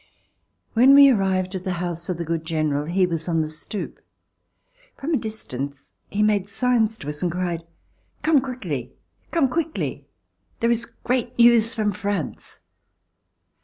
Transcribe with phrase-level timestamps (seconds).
[0.73, 3.99] When we arrived at the house of the good General, he was on the stoop.
[4.97, 7.67] From a distance he made signs to us and cried:
[8.23, 8.93] "Come quickly,
[9.29, 10.07] come quickly!
[10.59, 12.61] There is great news from France!"